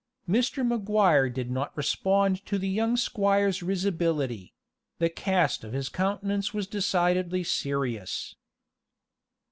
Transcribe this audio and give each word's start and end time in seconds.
Mr. 0.27 0.65
Maguire 0.65 1.29
did 1.29 1.51
not 1.51 1.77
respond 1.77 2.43
to 2.47 2.57
the 2.57 2.67
young 2.67 2.97
squire's 2.97 3.61
risibility; 3.61 4.51
the 4.97 5.09
cast 5.11 5.63
of 5.63 5.73
his 5.73 5.89
countenance 5.89 6.55
was 6.55 6.65
decidedly 6.65 7.43
serious. 7.43 8.35